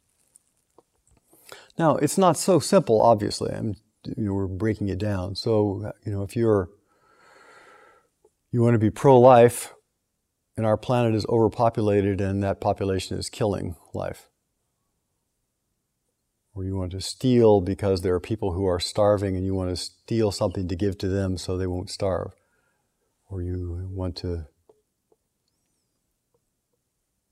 Now, 1.79 1.97
it's 1.97 2.17
not 2.17 2.39
so 2.39 2.59
simple, 2.59 3.03
obviously. 3.03 3.53
I'm, 3.53 3.75
you 4.17 4.25
know, 4.25 4.33
we're 4.33 4.47
breaking 4.47 4.89
it 4.89 4.97
down. 4.97 5.35
So, 5.35 5.93
you 6.07 6.13
know, 6.13 6.23
if 6.23 6.35
you're 6.35 6.71
you 8.51 8.63
want 8.63 8.75
to 8.75 8.79
be 8.79 8.91
pro-life, 8.91 9.75
and 10.57 10.65
our 10.65 10.79
planet 10.79 11.15
is 11.15 11.27
overpopulated 11.27 12.21
and 12.21 12.43
that 12.43 12.61
population 12.61 13.19
is 13.19 13.29
killing 13.29 13.77
life. 13.93 14.31
Or 16.55 16.65
you 16.65 16.77
want 16.77 16.93
to 16.93 17.01
steal 17.01 17.61
because 17.61 18.03
there 18.03 18.15
are 18.15 18.21
people 18.21 18.53
who 18.53 18.67
are 18.67 18.81
starving 18.81 19.37
and 19.37 19.45
you 19.45 19.55
want 19.55 19.71
to 19.71 19.77
steal 19.77 20.31
something 20.31 20.69
to 20.69 20.77
give 20.77 20.99
to 20.99 21.09
them 21.09 21.39
so 21.39 21.57
they 21.57 21.67
won't 21.67 21.91
starve. 21.91 22.33
Or 23.29 23.43
you 23.43 23.89
want 23.91 24.17
to 24.17 24.47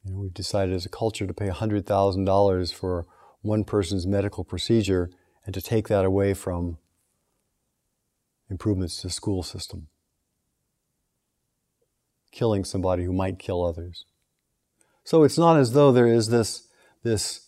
You 0.05 0.13
know, 0.13 0.19
we've 0.19 0.35
decided 0.35 0.75
as 0.75 0.87
a 0.87 0.91
culture 0.91 1.27
to 1.27 1.35
pay 1.35 1.49
$100,000 1.49 2.75
for 2.75 3.07
one 3.43 3.65
person's 3.65 4.07
medical 4.07 4.45
procedure 4.45 5.11
and 5.45 5.55
to 5.55 5.61
take 5.61 5.89
that 5.89 6.05
away 6.05 6.35
from 6.35 6.79
improvements 8.49 9.01
to 9.01 9.09
the 9.09 9.13
school 9.13 9.43
system. 9.43 9.89
Killing 12.33 12.65
somebody 12.65 13.05
who 13.05 13.13
might 13.13 13.39
kill 13.39 13.65
others. 13.65 14.05
So 15.05 15.23
it's 15.23 15.39
not 15.39 15.59
as 15.59 15.73
though 15.73 15.93
there 15.93 16.07
is 16.07 16.29
this, 16.29 16.69
this 17.03 17.47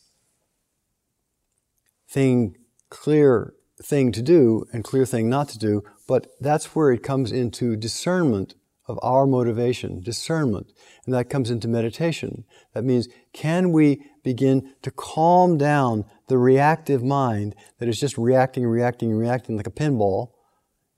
thing, 2.13 2.57
clear 2.91 3.55
thing 3.83 4.13
to 4.13 4.23
do 4.23 4.65
and 4.73 4.85
clear 4.85 5.07
thing 5.07 5.29
not 5.29 5.49
to 5.49 5.59
do, 5.59 5.83
but 6.07 6.29
that's 6.41 6.77
where 6.77 6.91
it 6.93 7.03
comes 7.03 7.33
into 7.33 7.77
discernment 7.77 8.55
of 8.87 8.99
our 9.03 9.27
motivation, 9.27 10.01
discernment. 10.01 10.73
And 11.07 11.15
that 11.15 11.31
comes 11.31 11.51
into 11.51 11.69
meditation. 11.69 12.45
That 12.75 12.85
means, 12.85 13.09
can 13.33 13.73
we 13.73 14.03
begin 14.23 14.75
to 14.83 14.91
calm 14.91 15.57
down 15.57 16.05
the 16.29 16.39
reactive 16.39 17.03
mind 17.03 17.55
that 17.79 17.89
is 17.89 17.99
just 17.99 18.19
reacting, 18.19 18.67
reacting, 18.67 19.13
reacting 19.13 19.57
like 19.57 19.67
a 19.67 19.71
pinball 19.71 20.33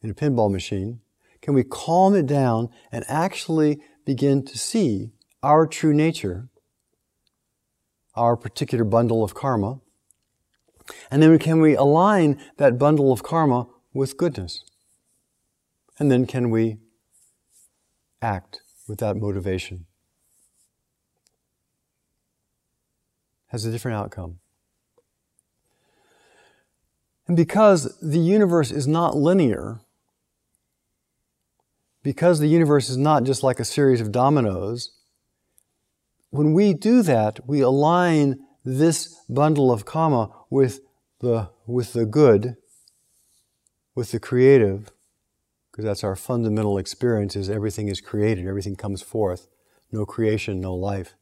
in 0.02 0.10
a 0.10 0.14
pinball 0.14 0.50
machine? 0.50 1.00
Can 1.42 1.54
we 1.54 1.62
calm 1.62 2.14
it 2.16 2.26
down 2.26 2.70
and 2.90 3.04
actually 3.06 3.80
begin 4.06 4.44
to 4.46 4.58
see 4.58 5.10
our 5.42 5.66
true 5.66 5.92
nature, 5.92 6.48
our 8.14 8.36
particular 8.36 8.84
bundle 8.84 9.22
of 9.22 9.34
karma? 9.34 9.80
And 11.10 11.22
then 11.22 11.38
can 11.38 11.60
we 11.60 11.74
align 11.74 12.40
that 12.56 12.78
bundle 12.78 13.12
of 13.12 13.22
karma 13.22 13.66
with 13.92 14.16
goodness? 14.16 14.64
And 15.98 16.10
then 16.10 16.26
can 16.26 16.50
we 16.50 16.78
act 18.20 18.60
with 18.88 18.98
that 18.98 19.16
motivation? 19.16 19.86
Has 23.48 23.64
a 23.64 23.70
different 23.70 23.96
outcome. 23.96 24.40
And 27.26 27.36
because 27.36 27.96
the 28.00 28.18
universe 28.18 28.70
is 28.70 28.86
not 28.86 29.16
linear, 29.16 29.80
because 32.02 32.38
the 32.38 32.48
universe 32.48 32.90
is 32.90 32.98
not 32.98 33.24
just 33.24 33.42
like 33.42 33.58
a 33.58 33.64
series 33.64 34.00
of 34.00 34.12
dominoes, 34.12 34.90
when 36.30 36.52
we 36.52 36.74
do 36.74 37.00
that, 37.02 37.48
we 37.48 37.60
align 37.60 38.40
this 38.64 39.20
bundle 39.28 39.70
of 39.70 39.84
karma 39.84 40.30
with 40.50 40.80
the, 41.20 41.50
with 41.66 41.92
the 41.92 42.06
good, 42.06 42.56
with 43.94 44.10
the 44.10 44.20
creative, 44.20 44.90
because 45.70 45.84
that's 45.84 46.04
our 46.04 46.16
fundamental 46.16 46.78
experience 46.78 47.36
is 47.36 47.50
everything 47.50 47.88
is 47.88 48.00
created, 48.00 48.46
everything 48.46 48.76
comes 48.76 49.02
forth. 49.02 49.48
No 49.90 50.06
creation, 50.06 50.60
no 50.60 50.74
life. 50.74 51.14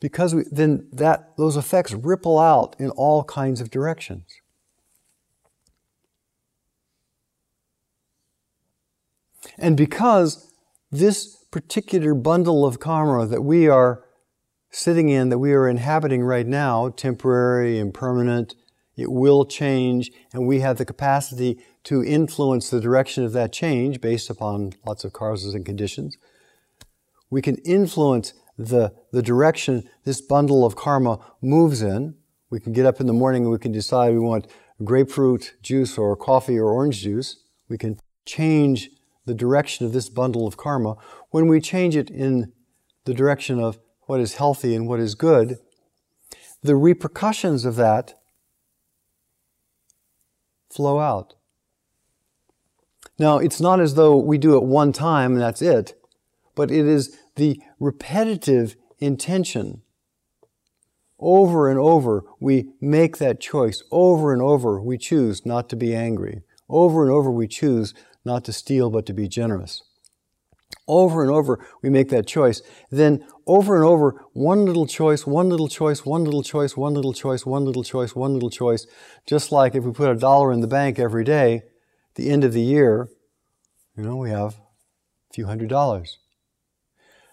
Because 0.00 0.34
we, 0.34 0.44
then 0.50 0.88
that, 0.92 1.36
those 1.36 1.56
effects 1.56 1.92
ripple 1.92 2.38
out 2.38 2.74
in 2.78 2.90
all 2.90 3.22
kinds 3.24 3.60
of 3.60 3.70
directions. 3.70 4.24
And 9.58 9.76
because 9.76 10.52
this 10.90 11.36
particular 11.50 12.14
bundle 12.14 12.64
of 12.66 12.80
karma 12.80 13.26
that 13.26 13.42
we 13.42 13.68
are 13.68 14.04
sitting 14.72 15.10
in, 15.10 15.28
that 15.28 15.38
we 15.38 15.52
are 15.52 15.68
inhabiting 15.68 16.24
right 16.24 16.46
now, 16.46 16.88
temporary, 16.88 17.78
and 17.78 17.94
permanent. 17.94 18.54
it 18.96 19.10
will 19.10 19.44
change, 19.44 20.10
and 20.32 20.46
we 20.46 20.60
have 20.60 20.78
the 20.78 20.84
capacity 20.84 21.58
to 21.84 22.02
influence 22.02 22.70
the 22.70 22.80
direction 22.80 23.24
of 23.24 23.32
that 23.32 23.52
change 23.52 24.00
based 24.00 24.28
upon 24.28 24.72
lots 24.86 25.04
of 25.04 25.12
causes 25.12 25.54
and 25.54 25.64
conditions. 25.64 26.16
We 27.30 27.42
can 27.42 27.56
influence 27.58 28.34
the, 28.58 28.92
the 29.12 29.22
direction 29.22 29.88
this 30.04 30.20
bundle 30.20 30.64
of 30.64 30.76
karma 30.76 31.18
moves 31.40 31.82
in. 31.82 32.14
We 32.50 32.60
can 32.60 32.72
get 32.72 32.86
up 32.86 33.00
in 33.00 33.06
the 33.06 33.12
morning 33.12 33.44
and 33.44 33.52
we 33.52 33.58
can 33.58 33.72
decide 33.72 34.12
we 34.12 34.18
want 34.18 34.46
grapefruit 34.84 35.54
juice 35.62 35.96
or 35.96 36.16
coffee 36.16 36.58
or 36.58 36.70
orange 36.70 37.00
juice. 37.00 37.42
We 37.68 37.78
can 37.78 37.98
change 38.26 38.90
the 39.24 39.34
direction 39.34 39.86
of 39.86 39.92
this 39.92 40.08
bundle 40.08 40.46
of 40.46 40.56
karma. 40.56 40.96
When 41.30 41.46
we 41.46 41.60
change 41.60 41.96
it 41.96 42.10
in 42.10 42.52
the 43.04 43.14
direction 43.14 43.58
of 43.58 43.78
what 44.06 44.20
is 44.20 44.34
healthy 44.34 44.74
and 44.74 44.86
what 44.88 45.00
is 45.00 45.14
good, 45.14 45.58
the 46.62 46.76
repercussions 46.76 47.64
of 47.64 47.76
that 47.76 48.14
flow 50.70 50.98
out. 51.00 51.34
Now, 53.18 53.38
it's 53.38 53.60
not 53.60 53.80
as 53.80 53.94
though 53.94 54.16
we 54.16 54.38
do 54.38 54.56
it 54.56 54.62
one 54.62 54.92
time 54.92 55.32
and 55.32 55.40
that's 55.40 55.62
it, 55.62 55.94
but 56.54 56.70
it 56.70 56.86
is 56.86 57.16
the 57.36 57.60
repetitive 57.78 58.76
intention. 58.98 59.82
Over 61.18 61.70
and 61.70 61.78
over, 61.78 62.24
we 62.40 62.70
make 62.80 63.18
that 63.18 63.40
choice. 63.40 63.82
Over 63.92 64.32
and 64.32 64.42
over, 64.42 64.80
we 64.80 64.98
choose 64.98 65.46
not 65.46 65.68
to 65.68 65.76
be 65.76 65.94
angry. 65.94 66.42
Over 66.68 67.02
and 67.02 67.12
over, 67.12 67.30
we 67.30 67.46
choose 67.46 67.94
not 68.24 68.44
to 68.46 68.52
steal, 68.52 68.90
but 68.90 69.06
to 69.06 69.12
be 69.12 69.28
generous. 69.28 69.82
Over 70.92 71.22
and 71.22 71.30
over, 71.30 71.58
we 71.80 71.88
make 71.88 72.10
that 72.10 72.26
choice. 72.26 72.60
Then, 72.90 73.24
over 73.46 73.76
and 73.76 73.84
over, 73.84 74.26
one 74.34 74.66
little 74.66 74.86
choice, 74.86 75.26
one 75.26 75.48
little 75.48 75.68
choice, 75.68 76.04
one 76.04 76.22
little 76.22 76.42
choice, 76.42 76.76
one 76.76 76.92
little 76.92 77.14
choice, 77.14 77.46
one 77.46 77.64
little 77.64 77.82
choice, 77.82 78.14
one 78.14 78.34
little 78.34 78.50
choice. 78.50 78.86
Just 79.26 79.50
like 79.50 79.74
if 79.74 79.84
we 79.84 79.92
put 79.92 80.10
a 80.10 80.14
dollar 80.14 80.52
in 80.52 80.60
the 80.60 80.66
bank 80.66 80.98
every 80.98 81.24
day, 81.24 81.62
the 82.16 82.28
end 82.28 82.44
of 82.44 82.52
the 82.52 82.60
year, 82.60 83.08
you 83.96 84.02
know, 84.02 84.16
we 84.16 84.28
have 84.28 84.56
a 85.30 85.34
few 85.34 85.46
hundred 85.46 85.70
dollars. 85.70 86.18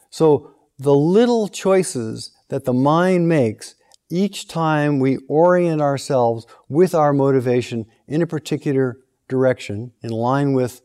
So, 0.10 0.56
the 0.78 0.96
little 0.96 1.50
choices 1.50 2.32
that 2.48 2.64
the 2.64 2.74
mind 2.74 3.28
makes 3.28 3.76
each 4.10 4.48
time 4.48 5.00
we 5.00 5.18
orient 5.28 5.82
ourselves 5.82 6.48
with 6.70 6.96
our 6.96 7.12
motivation 7.12 7.88
in 8.08 8.22
a 8.22 8.28
particular 8.28 9.00
direction, 9.28 9.92
in 10.02 10.12
line 10.12 10.54
with 10.54 10.82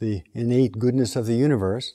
the 0.00 0.22
innate 0.34 0.76
goodness 0.76 1.14
of 1.14 1.26
the 1.26 1.36
universe, 1.36 1.94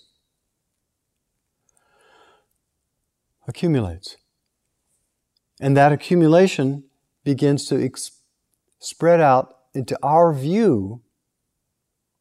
accumulates. 3.47 4.17
And 5.59 5.75
that 5.77 5.91
accumulation 5.91 6.85
begins 7.23 7.65
to 7.67 7.83
ex- 7.83 8.11
spread 8.79 9.21
out 9.21 9.55
into 9.73 9.97
our 10.01 10.33
view 10.33 11.01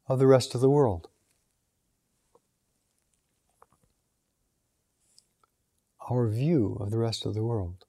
of 0.07 0.19
the 0.19 0.27
rest 0.27 0.55
of 0.55 0.61
the 0.61 0.71
world. 0.71 1.09
Our 6.11 6.29
view 6.29 6.77
of 6.81 6.91
the 6.91 6.99
rest 6.99 7.25
of 7.25 7.35
the 7.35 7.45
world, 7.45 7.85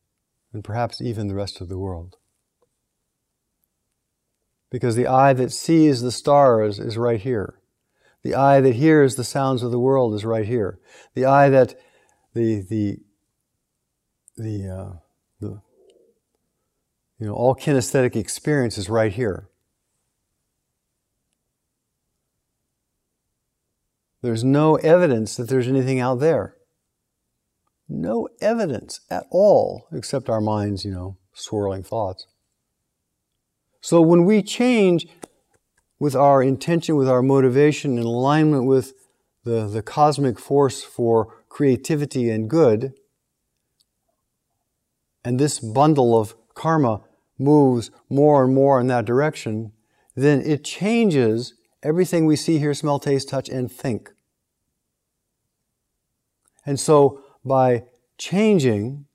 and 0.53 0.63
perhaps 0.63 1.01
even 1.01 1.27
the 1.27 1.35
rest 1.35 1.59
of 1.59 1.69
the 1.69 1.79
world. 1.79 2.17
Because 4.69 4.95
the 4.95 5.07
eye 5.07 5.33
that 5.33 5.51
sees 5.51 6.01
the 6.01 6.11
stars 6.11 6.79
is 6.79 6.97
right 6.97 7.19
here. 7.19 7.55
The 8.23 8.35
eye 8.35 8.61
that 8.61 8.75
hears 8.75 9.15
the 9.15 9.23
sounds 9.23 9.63
of 9.63 9.71
the 9.71 9.79
world 9.79 10.13
is 10.13 10.23
right 10.23 10.45
here. 10.45 10.79
The 11.15 11.25
eye 11.25 11.49
that 11.49 11.75
the 12.33 12.61
the 12.61 12.99
the 14.37 14.67
uh, 14.67 14.97
the 15.39 15.61
you 17.19 17.27
know 17.27 17.33
all 17.33 17.55
kinesthetic 17.55 18.15
experience 18.15 18.77
is 18.77 18.89
right 18.89 19.13
here. 19.13 19.47
There's 24.21 24.43
no 24.43 24.75
evidence 24.75 25.35
that 25.35 25.49
there's 25.49 25.67
anything 25.67 25.99
out 25.99 26.19
there. 26.19 26.55
No 27.89 28.29
evidence 28.39 29.01
at 29.09 29.25
all, 29.31 29.87
except 29.91 30.29
our 30.29 30.41
minds, 30.41 30.85
you 30.85 30.91
know, 30.91 31.17
swirling 31.33 31.83
thoughts. 31.83 32.27
So 33.81 33.99
when 33.99 34.25
we 34.25 34.43
change 34.43 35.07
with 35.99 36.15
our 36.15 36.41
intention, 36.41 36.95
with 36.95 37.09
our 37.09 37.23
motivation, 37.23 37.97
in 37.97 38.03
alignment 38.03 38.65
with 38.65 38.93
the, 39.43 39.67
the 39.67 39.81
cosmic 39.81 40.39
force 40.39 40.83
for 40.83 41.43
creativity 41.49 42.29
and 42.29 42.49
good, 42.49 42.93
and 45.23 45.39
this 45.39 45.59
bundle 45.59 46.19
of 46.19 46.35
karma 46.53 47.01
moves 47.37 47.91
more 48.09 48.43
and 48.43 48.53
more 48.53 48.79
in 48.79 48.87
that 48.87 49.05
direction, 49.05 49.71
then 50.15 50.41
it 50.41 50.63
changes 50.63 51.55
everything 51.83 52.25
we 52.25 52.35
see, 52.35 52.59
hear, 52.59 52.73
smell, 52.73 52.99
taste, 52.99 53.29
touch, 53.29 53.49
and 53.49 53.71
think. 53.71 54.11
And 56.65 56.79
so 56.79 57.23
by 57.43 57.85
changing, 58.17 59.05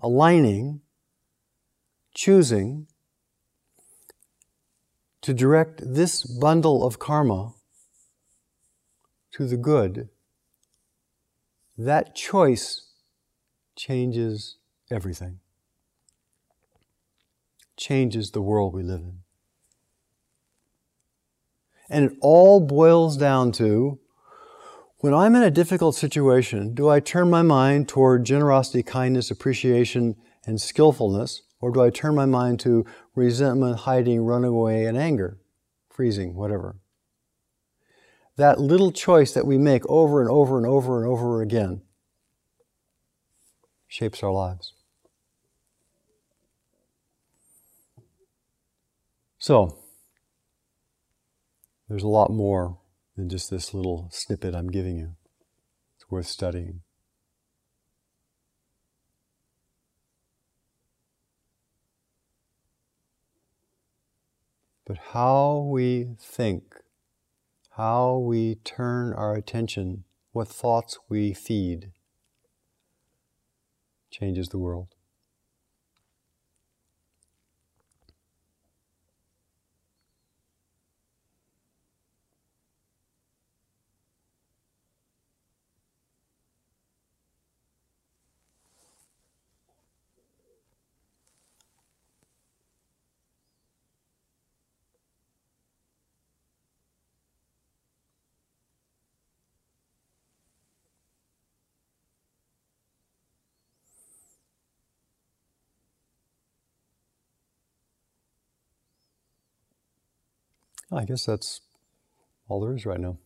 aligning, 0.00 0.80
choosing, 2.14 2.86
to 5.22 5.34
direct 5.34 5.82
this 5.84 6.22
bundle 6.22 6.86
of 6.86 7.00
karma 7.00 7.52
to 9.32 9.46
the 9.46 9.56
good, 9.56 10.08
that 11.76 12.14
choice 12.14 12.92
changes 13.74 14.56
everything, 14.90 15.40
changes 17.76 18.30
the 18.30 18.40
world 18.40 18.74
we 18.74 18.82
live 18.82 19.00
in. 19.00 19.18
And 21.88 22.10
it 22.10 22.18
all 22.20 22.60
boils 22.60 23.16
down 23.16 23.52
to 23.52 23.98
When 24.98 25.12
I'm 25.12 25.36
in 25.36 25.42
a 25.42 25.50
difficult 25.50 25.94
situation, 25.94 26.74
do 26.74 26.88
I 26.88 27.00
turn 27.00 27.30
my 27.30 27.42
mind 27.42 27.88
toward 27.88 28.24
generosity, 28.24 28.82
kindness, 28.82 29.30
appreciation, 29.30 30.16
and 30.46 30.60
skillfulness, 30.60 31.42
or 31.60 31.70
do 31.70 31.82
I 31.82 31.90
turn 31.90 32.14
my 32.14 32.26
mind 32.26 32.60
to 32.60 32.86
resentment, 33.14 33.80
hiding, 33.80 34.24
running 34.24 34.50
away, 34.50 34.86
and 34.86 34.96
anger, 34.96 35.38
freezing, 35.90 36.34
whatever? 36.34 36.76
That 38.36 38.58
little 38.58 38.90
choice 38.90 39.32
that 39.32 39.46
we 39.46 39.58
make 39.58 39.86
over 39.86 40.20
and 40.20 40.30
over 40.30 40.56
and 40.56 40.66
over 40.66 41.02
and 41.02 41.10
over 41.10 41.42
again 41.42 41.82
shapes 43.86 44.22
our 44.22 44.32
lives. 44.32 44.72
So, 49.46 49.78
there's 51.88 52.02
a 52.02 52.08
lot 52.08 52.32
more 52.32 52.80
than 53.16 53.28
just 53.28 53.48
this 53.48 53.72
little 53.72 54.08
snippet 54.10 54.56
I'm 54.56 54.66
giving 54.72 54.96
you. 54.98 55.14
It's 55.94 56.10
worth 56.10 56.26
studying. 56.26 56.80
But 64.84 64.98
how 65.12 65.68
we 65.70 66.16
think, 66.20 66.74
how 67.76 68.18
we 68.18 68.56
turn 68.64 69.12
our 69.12 69.36
attention, 69.36 70.02
what 70.32 70.48
thoughts 70.48 70.98
we 71.08 71.32
feed, 71.32 71.92
changes 74.10 74.48
the 74.48 74.58
world. 74.58 74.95
I 110.92 111.04
guess 111.04 111.26
that's 111.26 111.60
all 112.48 112.60
there 112.60 112.74
is 112.74 112.86
right 112.86 113.00
now. 113.00 113.18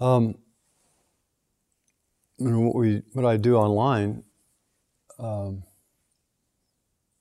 Um, 0.00 0.36
what 2.36 2.74
we 2.74 3.02
what 3.12 3.24
I 3.24 3.36
do 3.36 3.56
online 3.56 4.24
um, 5.18 5.62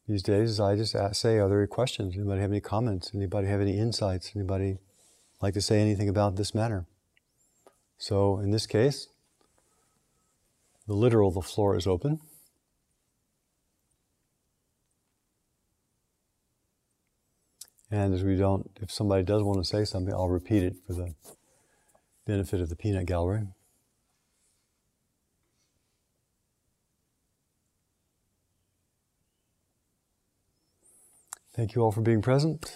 these 0.08 0.24
days 0.24 0.50
is 0.50 0.60
I 0.60 0.76
just 0.76 0.96
ask, 0.96 1.16
say, 1.16 1.38
are 1.38 1.48
there 1.48 1.60
any 1.60 1.68
questions? 1.68 2.16
Anybody 2.16 2.42
have 2.42 2.52
any 2.52 2.60
comments? 2.60 3.12
Anybody 3.14 3.48
have 3.48 3.62
any 3.62 3.78
insights? 3.78 4.32
Anybody 4.36 4.80
like 5.42 5.54
to 5.54 5.62
say 5.62 5.80
anything 5.80 6.10
about 6.10 6.36
this 6.36 6.54
matter? 6.54 6.86
So 7.98 8.40
in 8.40 8.52
this 8.52 8.66
case, 8.66 9.08
the 10.88 10.94
literal, 10.94 11.32
the 11.32 11.42
floor 11.42 11.78
is 11.78 11.88
open. 11.88 12.20
And 17.94 18.16
as 18.16 18.24
we 18.24 18.36
don't, 18.36 18.72
if 18.82 18.90
somebody 18.90 19.22
does 19.22 19.44
want 19.44 19.60
to 19.60 19.64
say 19.64 19.86
something, 19.86 20.12
I'll 20.12 20.28
repeat 20.28 20.64
it 20.64 20.78
for 20.88 20.94
the 20.94 21.14
benefit 22.26 22.60
of 22.60 22.70
the 22.70 22.76
peanut 22.76 23.06
gallery. 23.06 23.50
Thank 31.56 31.76
you 31.76 31.84
all 31.84 31.92
for 31.92 32.02
being 32.02 32.24
present. 32.24 32.76